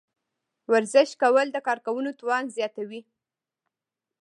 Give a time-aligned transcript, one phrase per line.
[0.71, 3.01] ورزش کول د کار کولو توان زیاتوي.